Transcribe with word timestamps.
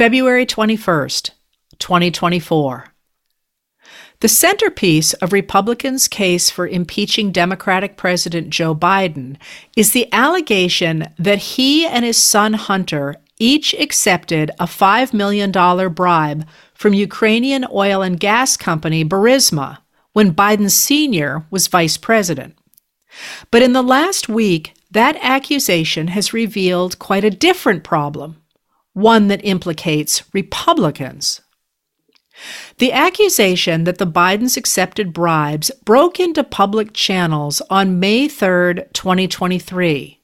February 0.00 0.46
21st, 0.46 1.32
2024. 1.78 2.86
The 4.20 4.28
centerpiece 4.28 5.12
of 5.12 5.34
Republicans' 5.34 6.08
case 6.08 6.48
for 6.48 6.66
impeaching 6.66 7.32
Democratic 7.32 7.98
President 7.98 8.48
Joe 8.48 8.74
Biden 8.74 9.36
is 9.76 9.92
the 9.92 10.10
allegation 10.10 11.12
that 11.18 11.36
he 11.36 11.86
and 11.86 12.02
his 12.02 12.16
son 12.16 12.54
Hunter 12.54 13.16
each 13.38 13.74
accepted 13.74 14.50
a 14.58 14.64
$5 14.64 15.12
million 15.12 15.52
bribe 15.92 16.46
from 16.72 16.94
Ukrainian 16.94 17.66
oil 17.70 18.00
and 18.00 18.18
gas 18.18 18.56
company 18.56 19.04
Burisma 19.04 19.80
when 20.14 20.32
Biden 20.32 20.70
Sr. 20.70 21.44
was 21.50 21.68
vice 21.68 21.98
president. 21.98 22.56
But 23.50 23.60
in 23.60 23.74
the 23.74 23.82
last 23.82 24.30
week, 24.30 24.72
that 24.90 25.18
accusation 25.20 26.08
has 26.08 26.32
revealed 26.32 26.98
quite 26.98 27.22
a 27.22 27.28
different 27.28 27.84
problem, 27.84 28.39
one 28.92 29.28
that 29.28 29.44
implicates 29.44 30.22
Republicans. 30.32 31.40
The 32.78 32.92
accusation 32.92 33.84
that 33.84 33.98
the 33.98 34.06
Bidens 34.06 34.56
accepted 34.56 35.12
bribes 35.12 35.70
broke 35.84 36.18
into 36.18 36.42
public 36.42 36.92
channels 36.92 37.60
on 37.68 38.00
May 38.00 38.28
3, 38.28 38.84
2023, 38.92 40.20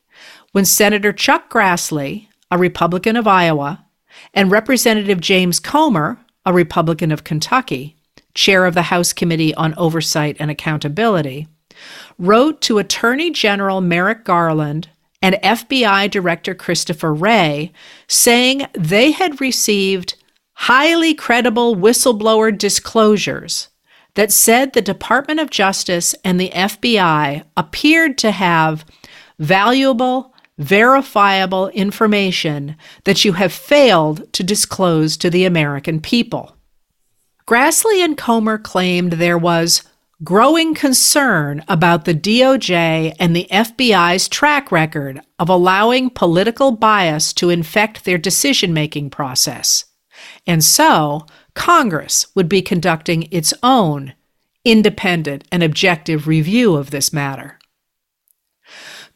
when 0.53 0.65
Senator 0.65 1.13
Chuck 1.13 1.51
Grassley, 1.51 2.29
a 2.51 2.57
Republican 2.57 3.17
of 3.17 3.27
Iowa, 3.27 3.85
and 4.33 4.51
Representative 4.51 5.21
James 5.21 5.61
Comer, 5.61 6.19
a 6.47 6.53
Republican 6.53 7.13
of 7.13 7.25
Kentucky, 7.25 7.97
chair 8.35 8.65
of 8.65 8.75
the 8.75 8.83
House 8.83 9.13
Committee 9.13 9.55
on 9.55 9.75
Oversight 9.77 10.37
and 10.39 10.51
Accountability, 10.51 11.49
wrote 12.19 12.61
to 12.63 12.79
Attorney 12.79 13.31
General 13.31 13.81
Merrick 13.81 14.25
Garland 14.25 14.89
and 15.27 15.43
FBI 15.43 16.09
Director 16.09 16.55
Christopher 16.55 17.13
Wray 17.13 17.73
saying 18.07 18.65
they 18.75 19.11
had 19.11 19.41
received 19.41 20.15
highly 20.53 21.15
credible 21.15 21.75
whistleblower 21.75 22.57
disclosures 22.57 23.67
that 24.15 24.31
said 24.31 24.73
the 24.73 24.81
Department 24.81 25.41
of 25.41 25.51
Justice 25.51 26.15
and 26.23 26.39
the 26.39 26.51
FBI 26.51 27.43
appeared 27.57 28.19
to 28.19 28.31
have 28.31 28.85
valuable, 29.41 30.33
verifiable 30.59 31.71
information 31.71 32.77
that 33.03 33.25
you 33.25 33.33
have 33.33 33.53
failed 33.53 34.33
to 34.33 34.45
disclose 34.45 35.17
to 35.17 35.29
the 35.29 35.45
American 35.45 36.01
people. 36.01 36.57
Grassley 37.49 37.99
and 38.05 38.17
Comer 38.17 38.59
claimed 38.59 39.15
there 39.15 39.37
was 39.37 39.83
growing 40.25 40.75
concern 40.75 41.63
about 41.69 42.05
the 42.05 42.15
DOJ 42.15 43.15
and 43.19 43.37
the 43.37 43.47
FBI's 43.51 44.29
track 44.29 44.73
record 44.73 45.21
of 45.39 45.49
allowing 45.49 46.11
political 46.11 46.73
bias 46.73 47.33
to 47.35 47.51
infect 47.51 48.05
their 48.05 48.19
decision 48.19 48.73
making 48.73 49.11
process. 49.11 49.85
And 50.47 50.65
so, 50.65 51.27
Congress 51.55 52.27
would 52.35 52.49
be 52.49 52.63
conducting 52.63 53.29
its 53.31 53.53
own 53.63 54.15
independent 54.65 55.45
and 55.53 55.63
objective 55.63 56.27
review 56.27 56.77
of 56.77 56.91
this 56.91 57.13
matter. 57.13 57.59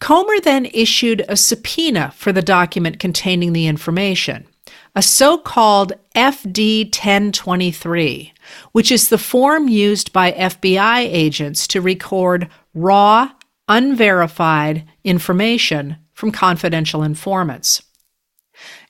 Comer 0.01 0.41
then 0.41 0.67
issued 0.67 1.25
a 1.29 1.37
subpoena 1.37 2.13
for 2.17 2.33
the 2.33 2.43
document 2.43 2.99
containing 2.99 3.53
the 3.53 3.67
information, 3.67 4.47
a 4.95 5.03
so 5.03 5.39
called 5.39 5.93
FD 6.15 6.87
1023, 6.87 8.33
which 8.73 8.91
is 8.91 9.09
the 9.09 9.19
form 9.19 9.69
used 9.69 10.13
by 10.13 10.33
FBI 10.33 11.01
agents 11.01 11.67
to 11.69 11.81
record 11.81 12.49
raw, 12.75 13.31
unverified 13.69 14.85
information 15.05 15.97
from 16.13 16.33
confidential 16.33 17.03
informants. 17.03 17.83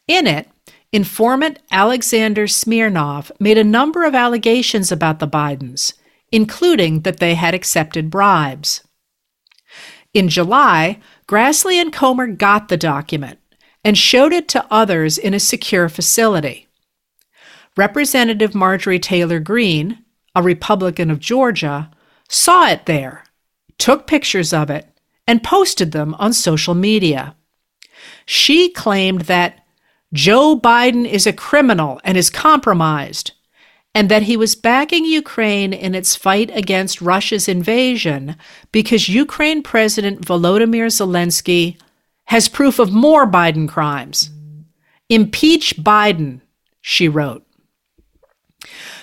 In 0.08 0.26
it, 0.26 0.48
Informant 0.92 1.60
Alexander 1.70 2.48
Smirnov 2.48 3.30
made 3.38 3.58
a 3.58 3.64
number 3.64 4.04
of 4.04 4.14
allegations 4.14 4.90
about 4.90 5.20
the 5.20 5.28
Bidens, 5.28 5.92
including 6.32 7.02
that 7.02 7.18
they 7.18 7.34
had 7.34 7.54
accepted 7.54 8.10
bribes. 8.10 8.82
In 10.12 10.28
July, 10.28 10.98
Grassley 11.28 11.80
and 11.80 11.92
Comer 11.92 12.26
got 12.26 12.68
the 12.68 12.76
document 12.76 13.39
and 13.84 13.96
showed 13.96 14.32
it 14.32 14.48
to 14.48 14.66
others 14.70 15.18
in 15.18 15.34
a 15.34 15.40
secure 15.40 15.88
facility. 15.88 16.68
Representative 17.76 18.54
Marjorie 18.54 18.98
Taylor 18.98 19.40
Greene, 19.40 20.04
a 20.34 20.42
Republican 20.42 21.10
of 21.10 21.18
Georgia, 21.18 21.90
saw 22.28 22.68
it 22.68 22.86
there, 22.86 23.24
took 23.78 24.06
pictures 24.06 24.52
of 24.52 24.70
it, 24.70 24.86
and 25.26 25.42
posted 25.42 25.92
them 25.92 26.14
on 26.14 26.32
social 26.32 26.74
media. 26.74 27.34
She 28.26 28.68
claimed 28.68 29.22
that 29.22 29.64
Joe 30.12 30.58
Biden 30.58 31.08
is 31.08 31.26
a 31.26 31.32
criminal 31.32 32.00
and 32.04 32.18
is 32.18 32.30
compromised, 32.30 33.32
and 33.94 34.08
that 34.08 34.24
he 34.24 34.36
was 34.36 34.54
backing 34.54 35.04
Ukraine 35.04 35.72
in 35.72 35.94
its 35.94 36.16
fight 36.16 36.50
against 36.54 37.00
Russia's 37.00 37.48
invasion 37.48 38.36
because 38.72 39.08
Ukraine 39.08 39.62
President 39.62 40.20
Volodymyr 40.20 40.86
Zelensky 40.86 41.76
has 42.30 42.48
proof 42.48 42.78
of 42.78 42.92
more 42.92 43.26
Biden 43.26 43.68
crimes. 43.68 44.30
Impeach 45.08 45.76
Biden, 45.76 46.40
she 46.80 47.08
wrote. 47.08 47.44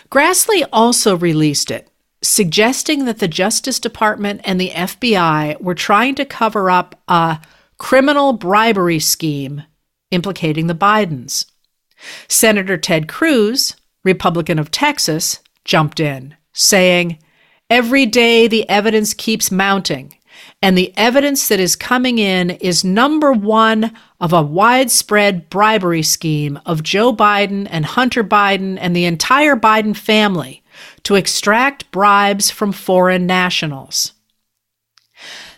Grassley 0.10 0.66
also 0.72 1.18
released 1.18 1.70
it, 1.70 1.90
suggesting 2.22 3.04
that 3.04 3.20
the 3.20 3.28
Justice 3.28 3.82
Department 3.82 4.40
and 4.46 4.62
the 4.62 4.70
FBI 4.70 5.60
were 5.60 5.76
trying 5.76 6.16
to 6.16 6.24
cover 6.24 6.72
up 6.72 7.02
a 7.10 7.42
criminal 7.78 8.32
bribery 8.32 9.00
scheme 9.00 9.64
implicating 10.10 10.68
the 10.68 10.74
Bidens. 10.74 11.48
Senator 12.30 12.78
Ted 12.78 13.10
Cruz, 13.10 13.76
Republican 14.06 14.58
of 14.58 14.72
Texas, 14.72 15.42
jumped 15.66 16.00
in, 16.00 16.34
saying, 16.54 17.20
Every 17.70 18.06
day 18.06 18.48
the 18.48 18.70
evidence 18.70 19.14
keeps 19.14 19.52
mounting, 19.52 20.14
and 20.62 20.78
the 20.78 20.94
evidence 20.98 21.48
that 21.48 21.60
is 21.60 21.76
coming 21.76 22.18
in 22.18 22.52
is 22.52 22.84
number 22.84 23.32
one 23.32 23.92
of 24.20 24.34
a 24.34 24.42
widespread 24.42 25.50
bribery 25.50 26.04
scheme 26.04 26.60
of 26.66 26.84
Joe 26.84 27.16
Biden 27.16 27.68
and 27.70 27.86
Hunter 27.86 28.24
Biden 28.24 28.78
and 28.80 28.96
the 28.96 29.06
entire 29.06 29.56
Biden 29.56 29.96
family 29.96 30.64
to 31.04 31.16
extract 31.16 31.90
bribes 31.92 32.50
from 32.50 32.72
foreign 32.72 33.26
nationals. 33.26 34.14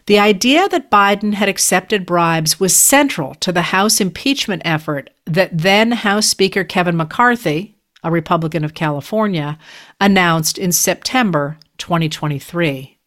The 0.05 0.19
idea 0.19 0.67
that 0.69 0.89
Biden 0.89 1.33
had 1.33 1.49
accepted 1.49 2.05
bribes 2.05 2.59
was 2.59 2.75
central 2.75 3.35
to 3.35 3.51
the 3.51 3.61
House 3.61 4.01
impeachment 4.01 4.63
effort 4.65 5.11
that 5.25 5.55
then 5.55 5.91
House 5.91 6.25
Speaker 6.25 6.63
Kevin 6.63 6.97
McCarthy, 6.97 7.75
a 8.03 8.09
Republican 8.09 8.65
of 8.65 8.73
California, 8.73 9.59
announced 10.01 10.57
in 10.57 10.71
September 10.71 11.57
2023. 11.77 12.98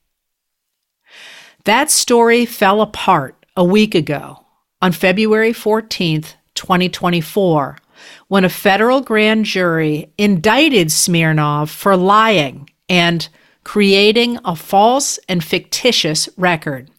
That 1.65 1.93
story 1.93 2.45
fell 2.45 2.81
apart 2.81 3.47
a 3.57 3.65
week 3.65 3.95
ago 3.95 4.45
on 4.81 4.91
February 4.91 5.53
14th, 5.53 6.35
2024, 6.55 7.79
when 8.27 8.45
a 8.45 8.49
federal 8.49 9.01
grand 9.01 9.45
jury 9.45 10.13
indicted 10.19 10.91
Smirnov 10.91 11.71
for 11.71 11.97
lying 11.97 12.69
and 12.89 13.29
creating 13.63 14.41
a 14.45 14.57
false 14.57 15.21
and 15.29 15.45
fictitious 15.45 16.29
record. 16.37 16.91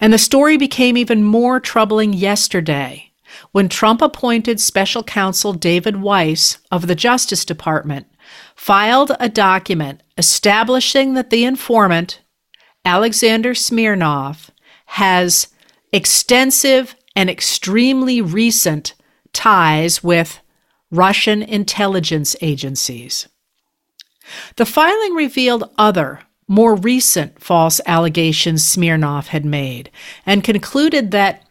And 0.00 0.14
the 0.14 0.18
story 0.18 0.56
became 0.56 0.96
even 0.96 1.22
more 1.22 1.60
troubling 1.60 2.14
yesterday 2.14 3.12
when 3.52 3.68
Trump 3.68 4.00
appointed 4.00 4.60
special 4.60 5.02
counsel 5.02 5.52
David 5.52 6.00
Weiss 6.00 6.56
of 6.70 6.86
the 6.86 6.94
Justice 6.94 7.44
Department 7.44 8.06
filed 8.54 9.12
a 9.20 9.28
document 9.28 10.02
establishing 10.16 11.12
that 11.14 11.28
the 11.28 11.44
informant, 11.44 12.20
Alexander 12.86 13.52
Smirnov, 13.52 14.50
has 14.86 15.48
extensive 15.92 16.94
and 17.16 17.28
extremely 17.28 18.22
recent 18.22 18.94
ties 19.32 20.04
with 20.04 20.40
Russian 20.92 21.42
intelligence 21.42 22.36
agencies. 22.40 23.28
The 24.54 24.64
filing 24.64 25.14
revealed 25.14 25.68
other 25.76 26.20
more 26.46 26.76
recent 26.76 27.42
false 27.42 27.80
allegations 27.86 28.64
Smirnov 28.64 29.28
had 29.28 29.44
made 29.44 29.90
and 30.24 30.44
concluded 30.44 31.10
that 31.10 31.42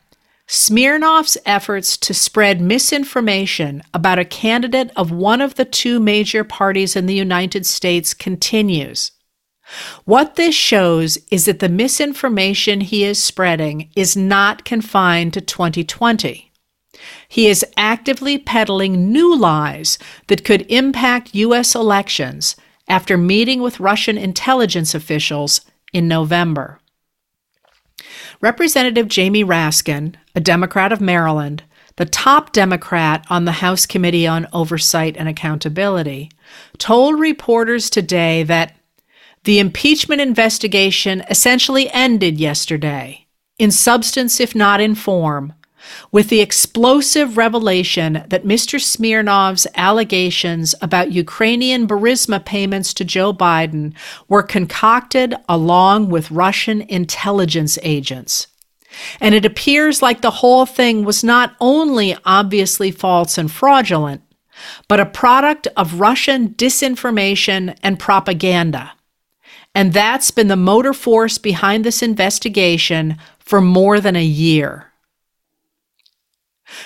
Smirnov's 0.48 1.38
efforts 1.46 1.98
to 1.98 2.14
spread 2.14 2.62
misinformation 2.62 3.84
about 3.94 4.20
a 4.20 4.26
candidate 4.26 4.92
of 4.96 5.12
one 5.12 5.42
of 5.42 5.56
the 5.56 5.66
two 5.66 6.00
major 6.00 6.46
parties 6.46 6.96
in 6.96 7.08
the 7.08 7.16
United 7.16 7.66
States 7.66 8.14
continues. 8.14 9.12
What 10.06 10.36
this 10.36 10.56
shows 10.56 11.18
is 11.32 11.46
that 11.46 11.60
the 11.60 11.70
misinformation 11.70 12.82
he 12.82 13.04
is 13.04 13.24
spreading 13.24 13.90
is 13.96 14.16
not 14.16 14.66
confined 14.66 15.34
to 15.34 15.42
2020. 15.42 16.52
He 17.28 17.48
is 17.48 17.66
actively 17.76 18.38
peddling 18.38 19.12
new 19.12 19.36
lies 19.36 19.98
that 20.28 20.46
could 20.46 20.66
impact 20.72 21.36
U.S. 21.36 21.76
elections 21.76 22.56
after 22.88 23.18
meeting 23.18 23.62
with 23.62 23.80
Russian 23.80 24.18
intelligence 24.18 24.94
officials 24.94 25.62
in 25.92 26.08
November. 26.08 26.80
Representative 28.42 29.08
Jamie 29.08 29.44
Raskin, 29.44 30.16
a 30.36 30.40
Democrat 30.40 30.92
of 30.92 31.02
Maryland, 31.02 31.64
the 31.98 32.06
top 32.06 32.52
Democrat 32.52 33.26
on 33.30 33.46
the 33.46 33.54
House 33.54 33.86
Committee 33.86 34.28
on 34.28 34.48
Oversight 34.52 35.16
and 35.18 35.30
Accountability, 35.30 36.30
told 36.78 37.20
reporters 37.20 37.90
today 37.90 38.44
that 38.44 38.75
the 39.46 39.60
impeachment 39.60 40.22
investigation 40.22 41.24
essentially 41.30 41.90
ended 41.92 42.40
yesterday, 42.40 43.28
in 43.60 43.72
substance 43.72 44.40
if 44.40 44.56
not 44.56 44.82
in 44.82 44.96
form, 44.96 45.54
with 46.12 46.30
the 46.30 46.42
explosive 46.42 47.38
revelation 47.38 48.24
that 48.28 48.44
Mr. 48.44 48.80
Smirnov's 48.80 49.68
allegations 49.76 50.74
about 50.82 51.12
Ukrainian 51.12 51.88
Burisma 51.88 52.44
payments 52.44 52.92
to 52.96 53.06
Joe 53.06 53.32
Biden 53.34 53.94
were 54.28 54.42
concocted 54.42 55.36
along 55.48 56.10
with 56.10 56.32
Russian 56.32 56.82
intelligence 56.82 57.78
agents. 57.84 58.48
And 59.22 59.36
it 59.36 59.46
appears 59.46 60.02
like 60.02 60.22
the 60.22 60.32
whole 60.32 60.66
thing 60.66 61.06
was 61.06 61.24
not 61.24 61.56
only 61.60 62.18
obviously 62.26 62.90
false 62.90 63.38
and 63.38 63.52
fraudulent, 63.52 64.24
but 64.88 65.00
a 65.00 65.06
product 65.06 65.68
of 65.78 66.00
Russian 66.00 66.50
disinformation 66.50 67.78
and 67.84 68.00
propaganda. 68.00 68.94
And 69.76 69.92
that's 69.92 70.32
been 70.32 70.48
the 70.48 70.56
motor 70.56 70.94
force 70.94 71.38
behind 71.38 71.84
this 71.84 72.02
investigation 72.02 73.18
for 73.40 73.60
more 73.60 74.00
than 74.00 74.16
a 74.16 74.24
year. 74.24 74.94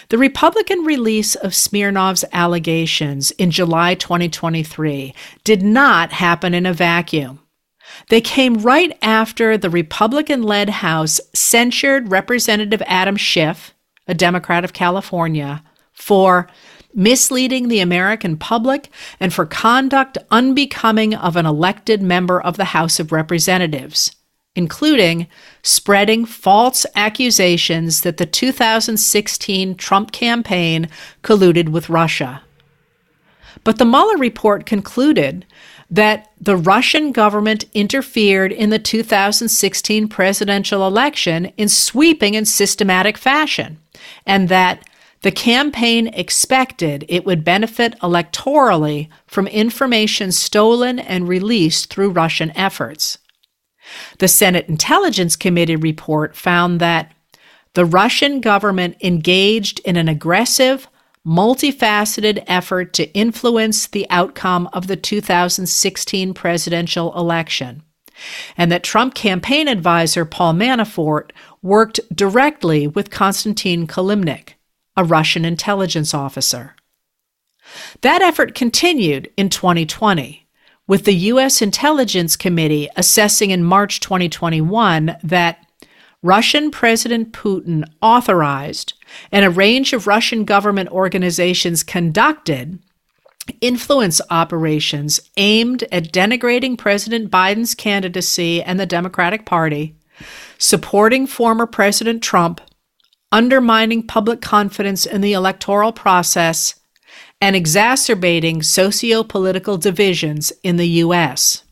The 0.10 0.18
Republican 0.18 0.80
release 0.80 1.36
of 1.36 1.52
Smirnov's 1.52 2.26
allegations 2.34 3.32
in 3.32 3.52
July 3.52 3.96
2023 3.96 5.14
did 5.44 5.62
not 5.62 6.12
happen 6.12 6.54
in 6.54 6.66
a 6.66 6.74
vacuum. 6.74 7.40
They 8.10 8.22
came 8.22 8.56
right 8.56 8.98
after 9.02 9.58
the 9.58 9.70
Republican 9.70 10.44
led 10.44 10.70
House 10.70 11.22
censured 11.34 12.12
Representative 12.12 12.82
Adam 12.88 13.16
Schiff, 13.16 13.74
a 14.08 14.14
Democrat 14.14 14.64
of 14.64 14.74
California, 14.74 15.64
for 15.94 16.48
misleading 16.94 17.68
the 17.68 17.80
American 17.80 18.38
public 18.38 18.90
and 19.20 19.34
for 19.34 19.46
conduct 19.46 20.18
unbecoming 20.32 21.14
of 21.14 21.36
an 21.36 21.46
elected 21.46 22.02
member 22.02 22.42
of 22.42 22.58
the 22.58 22.66
House 22.66 23.00
of 23.00 23.12
Representatives, 23.12 24.16
including 24.56 25.28
spreading 25.62 26.26
false 26.26 26.86
accusations 26.96 28.02
that 28.02 28.18
the 28.18 28.26
2016 28.26 29.76
Trump 29.76 30.12
campaign 30.12 30.90
colluded 31.24 31.70
with 31.70 31.90
Russia. 31.90 32.42
But 33.64 33.78
the 33.78 33.86
Mueller 33.86 34.18
report 34.18 34.66
concluded 34.66 35.46
that 35.92 36.32
the 36.40 36.56
Russian 36.56 37.12
government 37.12 37.66
interfered 37.74 38.52
in 38.52 38.70
the 38.70 38.80
2016 38.80 40.08
presidential 40.08 40.86
election 40.86 41.46
in 41.58 41.68
sweeping 41.68 42.36
and 42.36 42.48
systematic 42.48 43.18
fashion, 43.18 43.80
and 44.26 44.50
that 44.50 44.88
the 45.22 45.32
campaign 45.32 46.08
expected 46.08 47.06
it 47.10 47.26
would 47.26 47.44
benefit 47.44 48.00
electorally 48.00 49.10
from 49.28 49.48
information 49.48 50.32
stolen 50.32 51.00
and 51.00 51.28
released 51.28 51.92
through 51.92 52.12
Russian 52.12 52.56
efforts. 52.56 53.18
The 54.20 54.28
Senate 54.28 54.70
Intelligence 54.70 55.36
Committee 55.36 55.76
report 55.76 56.36
found 56.36 56.80
that 56.80 57.12
the 57.74 57.86
Russian 57.86 58.40
government 58.42 58.98
engaged 59.02 59.80
in 59.82 59.96
an 59.96 60.08
aggressive, 60.08 60.88
multifaceted 61.26 62.44
effort 62.48 62.94
to 62.94 63.14
influence 63.14 63.88
the 63.88 64.08
outcome 64.10 64.70
of 64.74 64.88
the 64.88 64.96
2016 64.96 66.34
presidential 66.34 67.16
election, 67.16 67.84
and 68.58 68.72
that 68.72 68.84
Trump 68.84 69.14
campaign 69.14 69.68
advisor 69.68 70.26
Paul 70.26 70.54
Manafort 70.54 71.32
worked 71.62 72.00
directly 72.16 72.88
with 72.88 73.12
Konstantin 73.12 73.86
Kilimnik, 73.86 74.54
a 75.00 75.04
Russian 75.04 75.46
intelligence 75.46 76.14
officer. 76.14 76.76
That 78.02 78.22
effort 78.22 78.54
continued 78.54 79.32
in 79.38 79.48
2020 79.48 80.46
with 80.88 81.06
the 81.06 81.14
U.S. 81.14 81.62
Intelligence 81.62 82.36
Committee 82.36 82.90
assessing 82.98 83.52
in 83.52 83.64
March 83.64 84.02
2021 84.02 85.16
that 85.24 85.66
Russian 86.22 86.70
President 86.70 87.32
Putin 87.32 87.90
authorized 88.02 88.94
and 89.32 89.46
a 89.46 89.50
range 89.50 89.94
of 89.94 90.06
Russian 90.06 90.44
government 90.44 90.90
organizations 90.90 91.82
conducted 91.82 92.78
influence 93.62 94.20
operations 94.30 95.22
aimed 95.38 95.84
at 95.94 96.12
denigrating 96.12 96.78
President 96.78 97.32
Biden's 97.32 97.74
candidacy 97.74 98.62
and 98.62 98.78
the 98.78 98.86
Democratic 98.86 99.46
Party, 99.46 99.96
supporting 100.58 101.26
former 101.26 101.66
President 101.66 102.22
Trump, 102.22 102.60
undermining 103.32 104.06
public 104.06 104.42
confidence 104.42 105.06
in 105.06 105.22
the 105.22 105.34
electoral 105.34 105.92
process, 105.92 106.76
and 107.42 107.56
exacerbating 107.56 108.62
socio 108.62 109.24
political 109.24 109.78
divisions 109.78 110.52
in 110.64 110.76
the 110.78 110.88
U.S. 111.04 111.64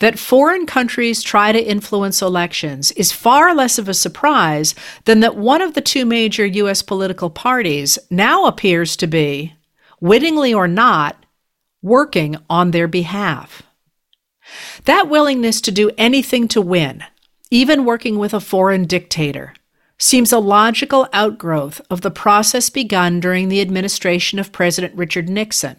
That 0.00 0.18
foreign 0.18 0.66
countries 0.66 1.22
try 1.22 1.52
to 1.52 1.62
influence 1.62 2.22
elections 2.22 2.90
is 2.92 3.12
far 3.12 3.54
less 3.54 3.78
of 3.78 3.88
a 3.88 3.94
surprise 3.94 4.74
than 5.04 5.20
that 5.20 5.36
one 5.36 5.62
of 5.62 5.74
the 5.74 5.80
two 5.80 6.04
major 6.04 6.44
U.S. 6.44 6.82
political 6.82 7.30
parties 7.30 7.98
now 8.10 8.46
appears 8.46 8.96
to 8.96 9.06
be, 9.06 9.54
wittingly 10.00 10.52
or 10.52 10.68
not, 10.68 11.24
working 11.82 12.36
on 12.48 12.70
their 12.70 12.88
behalf. 12.88 13.62
That 14.84 15.08
willingness 15.08 15.60
to 15.62 15.70
do 15.70 15.90
anything 15.96 16.48
to 16.48 16.60
win, 16.60 17.04
even 17.50 17.84
working 17.84 18.18
with 18.18 18.34
a 18.34 18.40
foreign 18.40 18.86
dictator, 18.86 19.54
seems 20.00 20.32
a 20.32 20.38
logical 20.38 21.06
outgrowth 21.12 21.80
of 21.90 22.00
the 22.00 22.10
process 22.10 22.70
begun 22.70 23.20
during 23.20 23.48
the 23.48 23.60
administration 23.60 24.38
of 24.38 24.50
President 24.50 24.94
Richard 24.96 25.28
Nixon, 25.28 25.76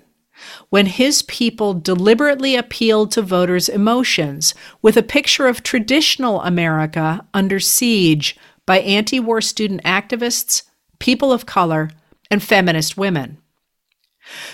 when 0.69 0.85
his 0.85 1.23
people 1.23 1.73
deliberately 1.73 2.56
appealed 2.56 3.12
to 3.12 3.23
voters' 3.23 3.68
emotions 3.68 4.53
with 4.81 4.95
a 4.95 5.03
picture 5.03 5.47
of 5.47 5.63
traditional 5.63 6.39
America 6.41 7.25
under 7.33 7.59
siege 7.59 8.38
by 8.68 8.79
anti 8.81 9.19
war 9.19 9.41
student 9.41 9.83
activists, 9.83 10.63
people 11.00 11.33
of 11.33 11.47
color, 11.47 11.89
and 12.29 12.44
feminist 12.44 12.95
women. 12.95 13.39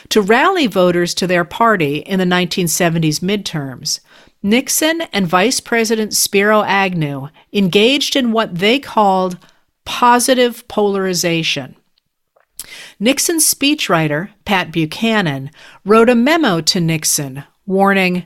To 0.09 0.21
rally 0.21 0.65
voters 0.65 1.13
to 1.15 1.27
their 1.27 1.43
party 1.43 1.97
in 1.97 2.19
the 2.19 2.25
1970s 2.25 3.19
midterms, 3.19 3.99
Nixon 4.41 5.01
and 5.11 5.27
Vice 5.27 5.59
President 5.59 6.13
Spiro 6.13 6.63
Agnew 6.63 7.27
engaged 7.51 8.15
in 8.15 8.31
what 8.31 8.55
they 8.55 8.79
called 8.79 9.37
positive 9.87 10.67
polarization. 10.67 11.73
Nixon's 12.99 13.51
speechwriter, 13.51 14.29
Pat 14.43 14.69
Buchanan, 14.69 15.49
wrote 15.85 16.09
a 16.09 16.13
memo 16.13 16.59
to 16.59 16.81
Nixon 16.81 17.45
warning, 17.65 18.25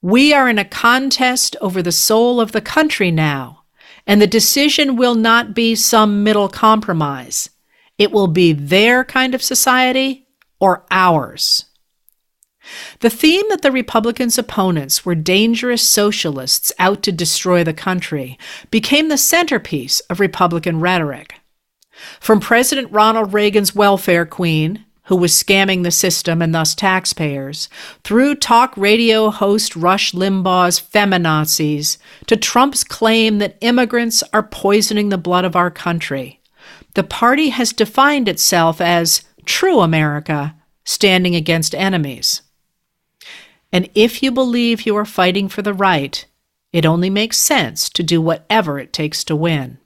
We 0.00 0.32
are 0.32 0.48
in 0.48 0.56
a 0.56 0.64
contest 0.64 1.56
over 1.60 1.82
the 1.82 1.90
soul 1.90 2.40
of 2.40 2.52
the 2.52 2.60
country 2.60 3.10
now, 3.10 3.64
and 4.06 4.22
the 4.22 4.28
decision 4.28 4.94
will 4.94 5.16
not 5.16 5.52
be 5.52 5.74
some 5.74 6.22
middle 6.22 6.48
compromise. 6.48 7.50
It 7.98 8.12
will 8.12 8.28
be 8.28 8.52
their 8.52 9.02
kind 9.04 9.34
of 9.34 9.42
society 9.42 10.28
or 10.60 10.86
ours. 10.92 11.64
The 13.00 13.10
theme 13.10 13.44
that 13.50 13.62
the 13.62 13.72
Republicans' 13.72 14.38
opponents 14.38 15.04
were 15.04 15.14
dangerous 15.14 15.82
socialists 15.82 16.72
out 16.78 17.02
to 17.02 17.12
destroy 17.12 17.64
the 17.64 17.74
country 17.74 18.38
became 18.70 19.08
the 19.08 19.18
centerpiece 19.18 20.00
of 20.00 20.20
Republican 20.20 20.80
rhetoric. 20.80 21.34
From 22.20 22.40
President 22.40 22.90
Ronald 22.90 23.32
Reagan's 23.32 23.74
welfare 23.74 24.26
queen, 24.26 24.84
who 25.04 25.16
was 25.16 25.32
scamming 25.32 25.82
the 25.82 25.90
system 25.90 26.40
and 26.40 26.54
thus 26.54 26.74
taxpayers, 26.74 27.68
through 28.02 28.34
talk 28.36 28.74
radio 28.76 29.30
host 29.30 29.76
Rush 29.76 30.12
Limbaugh's 30.12 30.80
feminazis, 30.80 31.98
to 32.26 32.36
Trump's 32.36 32.84
claim 32.84 33.38
that 33.38 33.58
immigrants 33.60 34.22
are 34.32 34.42
poisoning 34.42 35.10
the 35.10 35.18
blood 35.18 35.44
of 35.44 35.56
our 35.56 35.70
country, 35.70 36.40
the 36.94 37.04
party 37.04 37.50
has 37.50 37.72
defined 37.72 38.28
itself 38.28 38.80
as 38.80 39.22
true 39.44 39.80
America, 39.80 40.54
standing 40.84 41.34
against 41.34 41.74
enemies. 41.74 42.40
And 43.74 43.90
if 43.96 44.22
you 44.22 44.30
believe 44.30 44.86
you 44.86 44.94
are 44.94 45.04
fighting 45.04 45.48
for 45.48 45.60
the 45.60 45.74
right, 45.74 46.24
it 46.72 46.86
only 46.86 47.10
makes 47.10 47.36
sense 47.36 47.88
to 47.90 48.04
do 48.04 48.22
whatever 48.22 48.78
it 48.78 48.92
takes 48.92 49.24
to 49.24 49.34
win. 49.34 49.78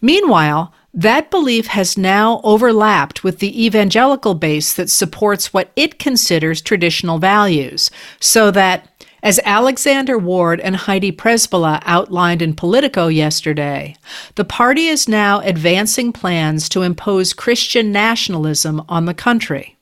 Meanwhile, 0.00 0.72
that 0.94 1.30
belief 1.30 1.66
has 1.66 1.98
now 1.98 2.40
overlapped 2.42 3.24
with 3.24 3.40
the 3.40 3.66
evangelical 3.66 4.32
base 4.32 4.72
that 4.72 4.88
supports 4.88 5.52
what 5.52 5.70
it 5.76 5.98
considers 5.98 6.62
traditional 6.62 7.18
values, 7.18 7.90
so 8.20 8.50
that, 8.52 8.88
as 9.22 9.38
Alexander 9.44 10.16
Ward 10.16 10.60
and 10.60 10.76
Heidi 10.76 11.12
Przybyla 11.12 11.82
outlined 11.84 12.40
in 12.40 12.56
Politico 12.56 13.08
yesterday, 13.08 13.96
the 14.36 14.46
party 14.46 14.86
is 14.86 15.08
now 15.08 15.40
advancing 15.40 16.10
plans 16.10 16.70
to 16.70 16.80
impose 16.80 17.34
Christian 17.34 17.92
nationalism 17.92 18.82
on 18.88 19.04
the 19.04 19.14
country. 19.14 19.76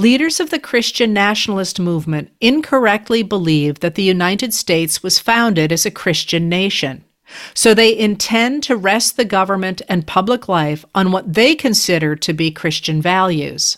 Leaders 0.00 0.40
of 0.40 0.48
the 0.48 0.58
Christian 0.58 1.12
nationalist 1.12 1.78
movement 1.78 2.30
incorrectly 2.40 3.22
believe 3.22 3.80
that 3.80 3.96
the 3.96 4.02
United 4.02 4.54
States 4.54 5.02
was 5.02 5.18
founded 5.18 5.70
as 5.70 5.84
a 5.84 5.90
Christian 5.90 6.48
nation, 6.48 7.04
So 7.52 7.74
they 7.74 7.98
intend 7.98 8.62
to 8.62 8.78
rest 8.78 9.18
the 9.18 9.26
government 9.26 9.82
and 9.90 10.06
public 10.06 10.48
life 10.48 10.86
on 10.94 11.12
what 11.12 11.34
they 11.34 11.54
consider 11.54 12.16
to 12.16 12.32
be 12.32 12.50
Christian 12.50 13.02
values. 13.02 13.76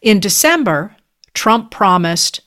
In 0.00 0.20
December, 0.20 0.96
Trump 1.34 1.70
promised 1.70 2.40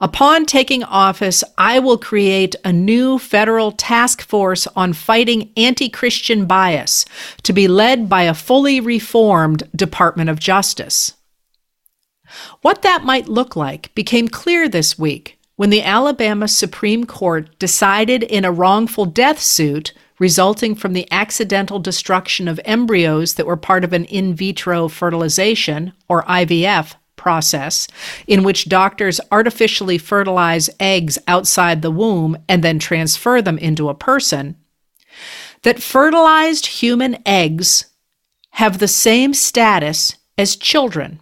Upon 0.00 0.46
taking 0.46 0.84
office, 0.84 1.42
I 1.58 1.80
will 1.80 1.98
create 1.98 2.54
a 2.64 2.72
new 2.72 3.18
federal 3.18 3.72
task 3.72 4.22
force 4.22 4.68
on 4.76 4.92
fighting 4.92 5.50
anti 5.56 5.88
Christian 5.88 6.46
bias 6.46 7.04
to 7.42 7.52
be 7.52 7.66
led 7.66 8.08
by 8.08 8.22
a 8.22 8.32
fully 8.32 8.78
reformed 8.78 9.68
Department 9.74 10.30
of 10.30 10.38
Justice. 10.38 11.14
What 12.60 12.82
that 12.82 13.04
might 13.04 13.28
look 13.28 13.56
like 13.56 13.94
became 13.94 14.28
clear 14.28 14.68
this 14.68 14.98
week 14.98 15.38
when 15.56 15.70
the 15.70 15.82
Alabama 15.82 16.48
Supreme 16.48 17.04
Court 17.04 17.58
decided 17.58 18.22
in 18.22 18.44
a 18.44 18.52
wrongful 18.52 19.04
death 19.06 19.38
suit 19.38 19.92
resulting 20.18 20.74
from 20.74 20.92
the 20.92 21.10
accidental 21.10 21.78
destruction 21.78 22.46
of 22.46 22.60
embryos 22.64 23.34
that 23.34 23.46
were 23.46 23.56
part 23.56 23.84
of 23.84 23.92
an 23.92 24.04
in 24.04 24.34
vitro 24.34 24.88
fertilization, 24.88 25.92
or 26.08 26.22
IVF, 26.24 26.94
process 27.16 27.86
in 28.26 28.42
which 28.42 28.68
doctors 28.68 29.20
artificially 29.30 29.96
fertilize 29.96 30.68
eggs 30.80 31.18
outside 31.28 31.80
the 31.80 31.90
womb 31.90 32.36
and 32.48 32.64
then 32.64 32.80
transfer 32.80 33.40
them 33.40 33.58
into 33.58 33.88
a 33.88 33.94
person, 33.94 34.56
that 35.62 35.80
fertilized 35.80 36.66
human 36.66 37.16
eggs 37.24 37.84
have 38.50 38.78
the 38.78 38.88
same 38.88 39.32
status 39.32 40.16
as 40.36 40.56
children. 40.56 41.20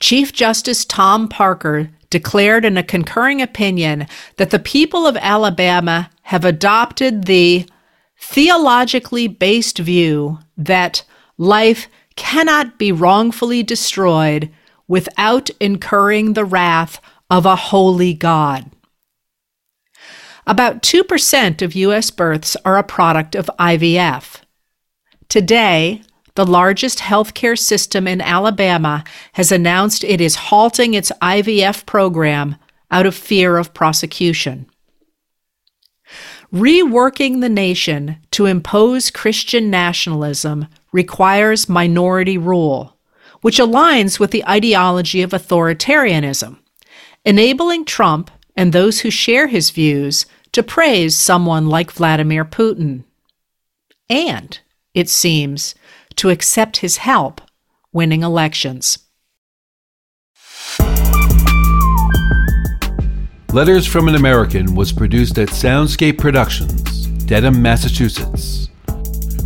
Chief 0.00 0.32
Justice 0.32 0.84
Tom 0.84 1.28
Parker 1.28 1.90
declared 2.10 2.64
in 2.64 2.76
a 2.76 2.82
concurring 2.82 3.42
opinion 3.42 4.06
that 4.36 4.50
the 4.50 4.58
people 4.58 5.06
of 5.06 5.16
Alabama 5.16 6.10
have 6.22 6.44
adopted 6.44 7.24
the 7.24 7.68
theologically 8.18 9.28
based 9.28 9.78
view 9.78 10.38
that 10.56 11.04
life 11.38 11.88
cannot 12.16 12.78
be 12.78 12.92
wrongfully 12.92 13.62
destroyed 13.62 14.50
without 14.88 15.50
incurring 15.60 16.32
the 16.32 16.44
wrath 16.44 17.00
of 17.28 17.44
a 17.44 17.56
holy 17.56 18.14
God. 18.14 18.70
About 20.46 20.82
2% 20.82 21.60
of 21.60 21.74
U.S. 21.74 22.10
births 22.10 22.56
are 22.64 22.78
a 22.78 22.84
product 22.84 23.34
of 23.34 23.50
IVF. 23.58 24.42
Today, 25.28 26.02
the 26.36 26.46
largest 26.46 27.00
healthcare 27.00 27.58
system 27.58 28.06
in 28.06 28.20
Alabama 28.20 29.04
has 29.32 29.50
announced 29.50 30.04
it 30.04 30.20
is 30.20 30.36
halting 30.36 30.94
its 30.94 31.12
IVF 31.20 31.84
program 31.86 32.56
out 32.90 33.06
of 33.06 33.14
fear 33.14 33.56
of 33.56 33.74
prosecution. 33.74 34.66
Reworking 36.52 37.40
the 37.40 37.48
nation 37.48 38.18
to 38.30 38.46
impose 38.46 39.10
Christian 39.10 39.68
nationalism 39.68 40.68
requires 40.92 41.68
minority 41.68 42.38
rule 42.38 42.96
which 43.46 43.58
aligns 43.58 44.18
with 44.18 44.32
the 44.32 44.44
ideology 44.48 45.22
of 45.22 45.30
authoritarianism, 45.30 46.58
enabling 47.24 47.84
Trump 47.84 48.28
and 48.56 48.72
those 48.72 49.00
who 49.00 49.10
share 49.10 49.46
his 49.46 49.70
views 49.70 50.26
to 50.50 50.64
praise 50.64 51.16
someone 51.16 51.68
like 51.68 51.92
Vladimir 51.92 52.44
Putin. 52.44 53.04
And, 54.08 54.58
it 54.94 55.08
seems, 55.08 55.74
to 56.16 56.30
accept 56.30 56.78
his 56.78 56.98
help 56.98 57.40
winning 57.92 58.22
elections. 58.22 58.98
Letters 63.52 63.86
from 63.86 64.08
an 64.08 64.16
American 64.16 64.74
was 64.74 64.92
produced 64.92 65.38
at 65.38 65.48
Soundscape 65.48 66.18
Productions, 66.18 67.06
Dedham, 67.24 67.62
Massachusetts. 67.62 68.68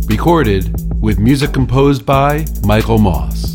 Recorded 0.07 0.75
with 1.01 1.17
music 1.17 1.53
composed 1.53 2.05
by 2.05 2.45
Michael 2.65 2.97
Moss. 2.97 3.50